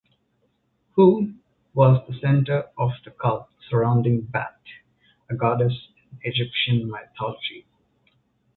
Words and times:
Hu 0.95 1.35
was 1.75 2.01
the 2.07 2.17
centre 2.17 2.71
of 2.75 2.89
the 3.05 3.11
cult 3.11 3.49
surrounding 3.69 4.21
Bat, 4.21 4.59
a 5.29 5.35
goddess 5.35 5.89
in 6.11 6.17
Egyptian 6.23 6.89
mythology. 6.89 7.67